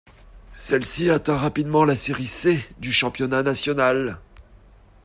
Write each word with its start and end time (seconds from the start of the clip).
Celle-ci 0.57 1.11
atteint 1.11 1.37
rapidement 1.37 1.85
la 1.85 1.95
série 1.95 2.25
C 2.25 2.67
du 2.79 2.91
championnat 2.91 3.43
national. 3.43 4.17